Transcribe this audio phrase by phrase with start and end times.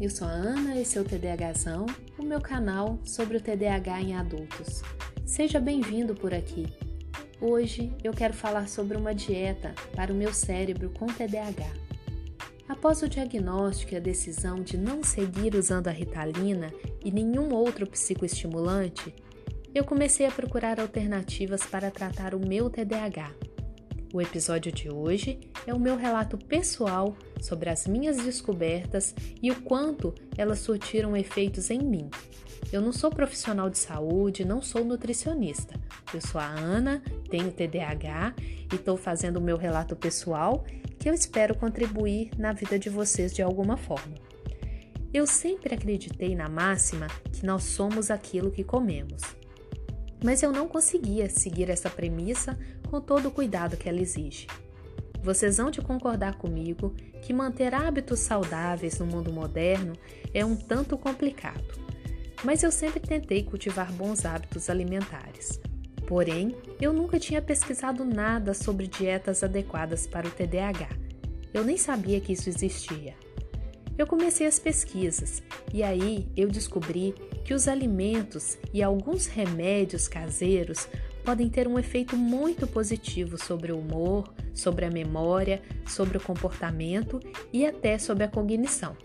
[0.00, 1.86] eu sou a Ana, esse é o TDAHzão,
[2.18, 4.82] o meu canal sobre o TDAH em adultos.
[5.24, 6.66] Seja bem-vindo por aqui.
[7.40, 11.72] Hoje eu quero falar sobre uma dieta para o meu cérebro com TDAH.
[12.68, 16.72] Após o diagnóstico e a decisão de não seguir usando a ritalina
[17.04, 19.14] e nenhum outro psicoestimulante,
[19.74, 23.32] eu comecei a procurar alternativas para tratar o meu TDAH.
[24.14, 29.60] O episódio de hoje é o meu relato pessoal sobre as minhas descobertas e o
[29.62, 32.08] quanto elas surtiram efeitos em mim.
[32.72, 35.74] Eu não sou profissional de saúde, não sou nutricionista.
[36.14, 38.36] Eu sou a Ana, tenho TDAH
[38.72, 40.64] e estou fazendo o meu relato pessoal
[40.96, 44.14] que eu espero contribuir na vida de vocês de alguma forma.
[45.12, 49.22] Eu sempre acreditei na máxima que nós somos aquilo que comemos.
[50.24, 52.58] Mas eu não conseguia seguir essa premissa
[52.90, 54.46] com todo o cuidado que ela exige.
[55.22, 59.92] Vocês vão de concordar comigo que manter hábitos saudáveis no mundo moderno
[60.32, 61.78] é um tanto complicado.
[62.42, 65.60] Mas eu sempre tentei cultivar bons hábitos alimentares.
[66.06, 70.88] Porém, eu nunca tinha pesquisado nada sobre dietas adequadas para o TDAH.
[71.52, 73.14] Eu nem sabia que isso existia.
[73.96, 75.40] Eu comecei as pesquisas
[75.72, 77.14] e aí eu descobri
[77.44, 80.88] que os alimentos e alguns remédios caseiros
[81.24, 87.20] podem ter um efeito muito positivo sobre o humor, sobre a memória, sobre o comportamento
[87.52, 88.96] e até sobre a cognição.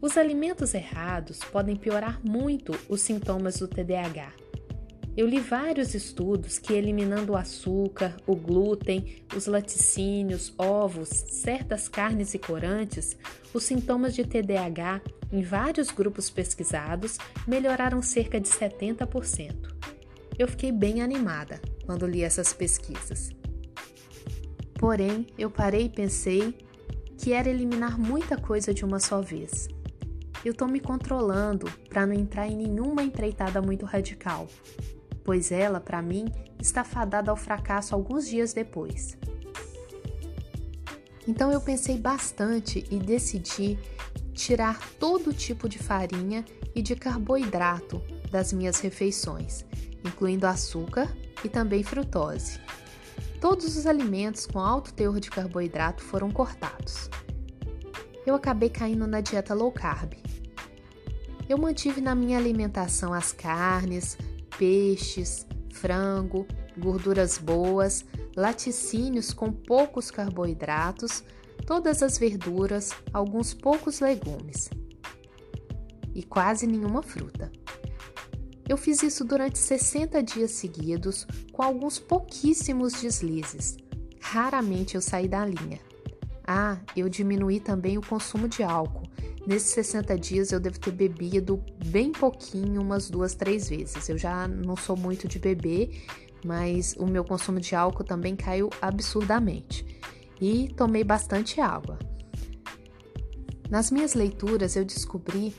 [0.00, 4.45] Os alimentos errados podem piorar muito os sintomas do TDAH.
[5.16, 12.34] Eu li vários estudos que, eliminando o açúcar, o glúten, os laticínios, ovos, certas carnes
[12.34, 13.16] e corantes,
[13.54, 15.00] os sintomas de TDAH
[15.32, 17.16] em vários grupos pesquisados
[17.48, 19.74] melhoraram cerca de 70%.
[20.38, 23.30] Eu fiquei bem animada quando li essas pesquisas.
[24.78, 26.54] Porém, eu parei e pensei
[27.16, 29.66] que era eliminar muita coisa de uma só vez.
[30.44, 34.46] Eu estou me controlando para não entrar em nenhuma empreitada muito radical,
[35.26, 39.18] pois ela, para mim, está fadada ao fracasso alguns dias depois.
[41.28, 43.78] Então eu pensei bastante e decidi
[44.32, 46.42] tirar todo tipo de farinha
[46.74, 48.00] e de carboidrato
[48.30, 49.66] das minhas refeições
[50.06, 51.14] incluindo açúcar
[51.44, 52.60] e também frutose.
[53.40, 57.10] Todos os alimentos com alto teor de carboidrato foram cortados.
[58.24, 60.14] Eu acabei caindo na dieta low carb.
[61.48, 64.18] Eu mantive na minha alimentação as carnes,
[64.58, 66.46] peixes, frango,
[66.76, 68.04] gorduras boas,
[68.36, 71.22] laticínios com poucos carboidratos,
[71.66, 74.70] todas as verduras, alguns poucos legumes
[76.16, 77.52] e quase nenhuma fruta.
[78.66, 83.76] Eu fiz isso durante 60 dias seguidos, com alguns pouquíssimos deslizes.
[84.20, 85.78] Raramente eu saí da linha.
[86.44, 89.05] Ah, eu diminuí também o consumo de álcool.
[89.46, 94.08] Nesses 60 dias eu devo ter bebido bem pouquinho, umas duas, três vezes.
[94.08, 96.02] Eu já não sou muito de beber,
[96.44, 99.86] mas o meu consumo de álcool também caiu absurdamente.
[100.40, 101.96] E tomei bastante água.
[103.70, 105.54] Nas minhas leituras eu descobri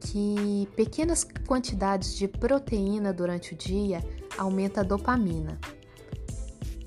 [0.00, 4.04] que pequenas quantidades de proteína durante o dia
[4.36, 5.60] aumenta a dopamina.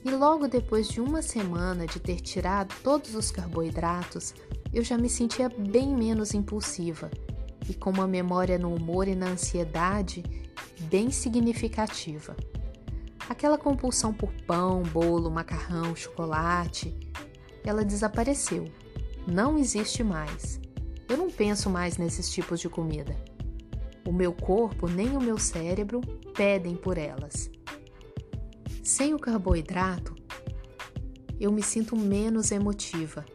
[0.03, 4.33] E logo depois de uma semana de ter tirado todos os carboidratos,
[4.75, 7.09] eu já me sentia bem menos impulsiva
[7.69, 10.21] e com uma memória no humor e na ansiedade
[10.89, 12.35] bem significativa.
[13.29, 16.93] Aquela compulsão por pão, bolo, macarrão, chocolate,
[17.63, 18.65] ela desapareceu.
[19.25, 20.59] Não existe mais.
[21.07, 23.15] Eu não penso mais nesses tipos de comida.
[24.05, 26.01] O meu corpo nem o meu cérebro
[26.35, 27.49] pedem por elas.
[28.83, 30.13] Sem o carboidrato,
[31.39, 33.25] eu me sinto menos emotiva.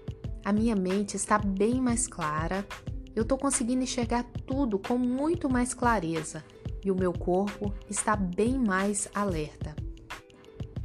[0.44, 2.66] A minha mente está bem mais clara,
[3.14, 6.42] eu estou conseguindo enxergar tudo com muito mais clareza
[6.84, 9.76] e o meu corpo está bem mais alerta.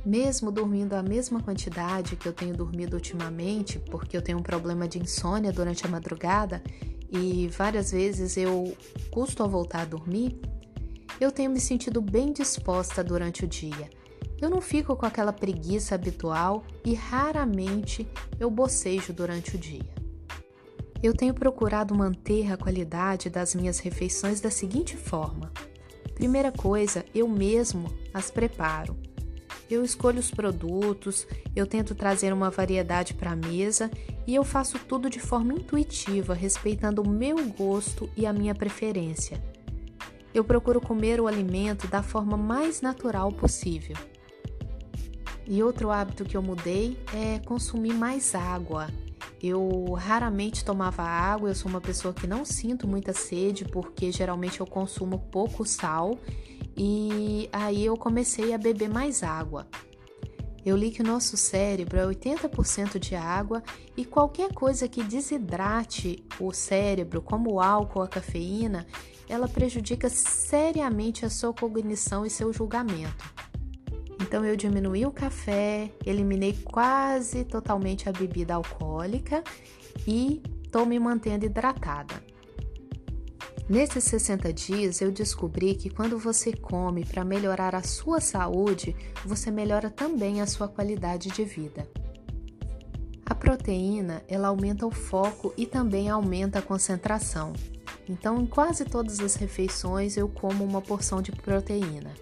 [0.05, 4.87] Mesmo dormindo a mesma quantidade que eu tenho dormido ultimamente, porque eu tenho um problema
[4.87, 6.61] de insônia durante a madrugada
[7.09, 8.75] e várias vezes eu
[9.09, 10.39] custo a voltar a dormir,
[11.19, 13.89] eu tenho me sentido bem disposta durante o dia.
[14.41, 18.07] Eu não fico com aquela preguiça habitual e raramente
[18.39, 19.93] eu bocejo durante o dia.
[21.01, 25.51] Eu tenho procurado manter a qualidade das minhas refeições da seguinte forma:
[26.15, 28.97] primeira coisa, eu mesmo as preparo.
[29.69, 33.89] Eu escolho os produtos, eu tento trazer uma variedade para a mesa
[34.27, 39.43] e eu faço tudo de forma intuitiva, respeitando o meu gosto e a minha preferência.
[40.33, 43.95] Eu procuro comer o alimento da forma mais natural possível.
[45.47, 48.87] E outro hábito que eu mudei é consumir mais água.
[49.41, 54.59] Eu raramente tomava água, eu sou uma pessoa que não sinto muita sede porque geralmente
[54.59, 56.17] eu consumo pouco sal
[56.75, 59.67] e aí eu comecei a beber mais água.
[60.65, 63.61] Eu li que o nosso cérebro é 80% de água
[63.95, 68.87] e qualquer coisa que desidrate o cérebro, como o álcool ou a cafeína,
[69.29, 73.34] ela prejudica seriamente a sua cognição e seu julgamento.
[74.21, 79.43] Então eu diminuí o café, eliminei quase totalmente a bebida alcoólica
[80.07, 82.23] e estou me mantendo hidratada.
[83.67, 88.95] Nesses 60 dias, eu descobri que quando você come para melhorar a sua saúde,
[89.25, 91.89] você melhora também a sua qualidade de vida.
[93.25, 97.53] A proteína, ela aumenta o foco e também aumenta a concentração.
[98.07, 102.13] Então, em quase todas as refeições eu como uma porção de proteína.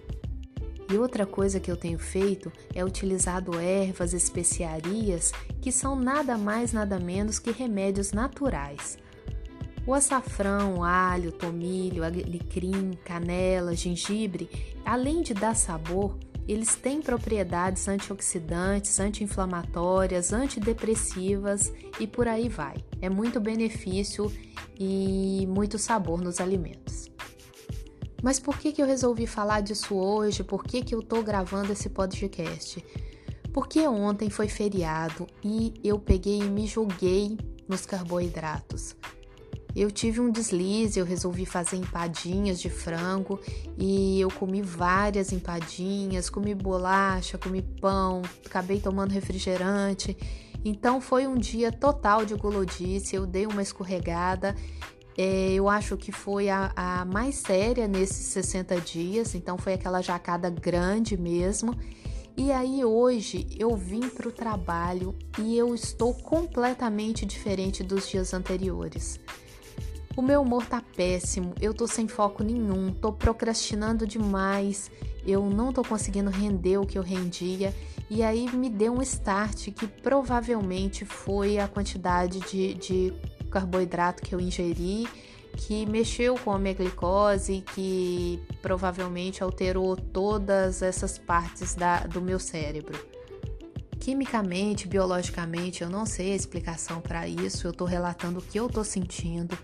[0.91, 5.31] E outra coisa que eu tenho feito é utilizado ervas, especiarias,
[5.61, 8.97] que são nada mais nada menos que remédios naturais.
[9.85, 14.49] O açafrão, alho, tomilho, alecrim, canela, gengibre,
[14.85, 22.75] além de dar sabor, eles têm propriedades antioxidantes, anti-inflamatórias, antidepressivas e por aí vai.
[23.01, 24.31] É muito benefício
[24.77, 26.92] e muito sabor nos alimentos.
[28.23, 30.45] Mas por que, que eu resolvi falar disso hoje?
[30.45, 32.83] Por que, que eu estou gravando esse podcast?
[33.51, 37.37] Porque ontem foi feriado e eu peguei e me joguei
[37.67, 38.95] nos carboidratos.
[39.75, 43.41] Eu tive um deslize, eu resolvi fazer empadinhas de frango
[43.77, 50.15] e eu comi várias empadinhas, comi bolacha, comi pão, acabei tomando refrigerante.
[50.63, 54.55] Então foi um dia total de gulodice, eu dei uma escorregada.
[55.17, 60.01] É, eu acho que foi a, a mais séria nesses 60 dias, então foi aquela
[60.01, 61.77] jacada grande mesmo.
[62.35, 68.33] E aí hoje eu vim para o trabalho e eu estou completamente diferente dos dias
[68.33, 69.19] anteriores.
[70.15, 74.89] O meu humor tá péssimo, eu tô sem foco nenhum, tô procrastinando demais,
[75.25, 77.73] eu não tô conseguindo render o que eu rendia.
[78.09, 83.13] E aí me deu um start que provavelmente foi a quantidade de, de
[83.53, 85.07] carboidrato que eu ingeri,
[85.55, 92.39] que mexeu com a minha glicose, que provavelmente alterou todas essas partes da, do meu
[92.39, 92.97] cérebro.
[93.99, 98.65] Quimicamente, biologicamente, eu não sei a explicação para isso, eu estou relatando o que eu
[98.65, 99.57] estou sentindo.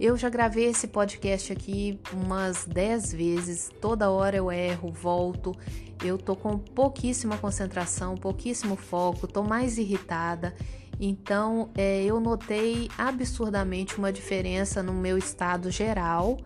[0.00, 5.54] Eu já gravei esse podcast aqui umas 10 vezes, toda hora eu erro, volto.
[6.02, 10.54] Eu tô com pouquíssima concentração, pouquíssimo foco, tô mais irritada.
[10.98, 16.38] Então, é, eu notei absurdamente uma diferença no meu estado geral,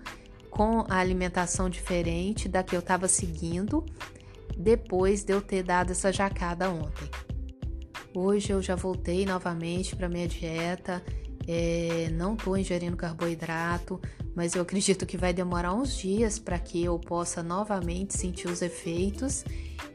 [0.50, 3.84] com a alimentação diferente da que eu estava seguindo,
[4.56, 7.08] depois de eu ter dado essa jacada ontem.
[8.14, 11.02] Hoje eu já voltei novamente para minha dieta,
[11.46, 14.00] é, não estou ingerindo carboidrato,
[14.38, 18.62] mas eu acredito que vai demorar uns dias para que eu possa novamente sentir os
[18.62, 19.44] efeitos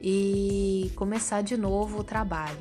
[0.01, 2.59] e começar de novo o trabalho.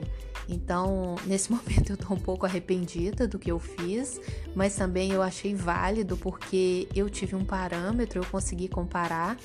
[0.49, 4.20] Então, nesse momento eu estou um pouco arrependida do que eu fiz,
[4.55, 9.37] mas também eu achei válido porque eu tive um parâmetro, eu consegui comparar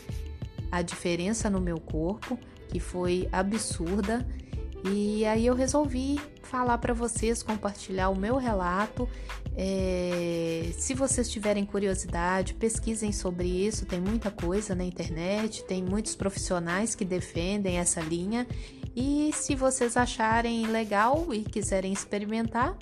[0.71, 2.37] a diferença no meu corpo,
[2.69, 4.23] que foi absurda
[4.85, 9.07] e aí eu resolvi falar para vocês, compartilhar o meu relato.
[9.55, 13.85] É, se vocês tiverem curiosidade, pesquisem sobre isso.
[13.85, 18.47] Tem muita coisa na internet, tem muitos profissionais que defendem essa linha.
[18.95, 22.77] E se vocês acharem legal e quiserem experimentar,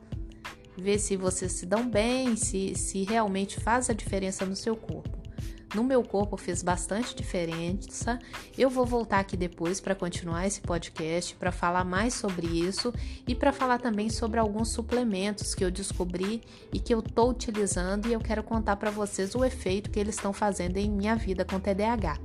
[0.78, 5.15] ver se vocês se dão bem, se, se realmente faz a diferença no seu corpo
[5.76, 8.18] no meu corpo fez bastante diferença.
[8.58, 12.94] Eu vou voltar aqui depois para continuar esse podcast, para falar mais sobre isso
[13.28, 16.42] e para falar também sobre alguns suplementos que eu descobri
[16.74, 20.16] e que eu estou utilizando e eu quero contar para vocês o efeito que eles
[20.16, 22.18] estão fazendo em minha vida com TDAH.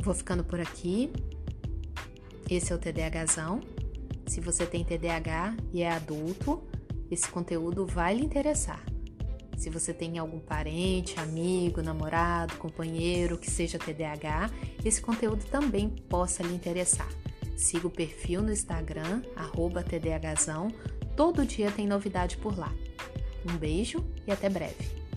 [0.00, 1.10] Vou ficando por aqui.
[2.48, 3.60] Esse é o TDAHzão.
[4.26, 6.62] Se você tem TDAH e é adulto,
[7.10, 8.87] esse conteúdo vai lhe interessar.
[9.58, 14.52] Se você tem algum parente, amigo, namorado, companheiro que seja TDAH,
[14.84, 17.08] esse conteúdo também possa lhe interessar.
[17.56, 19.20] Siga o perfil no Instagram,
[19.82, 20.68] TDAHzão.
[21.16, 22.72] Todo dia tem novidade por lá.
[23.50, 25.07] Um beijo e até breve.